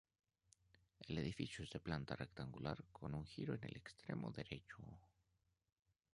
[1.07, 4.79] El edificio es de planta rectangular con un giro en el extremo derecho.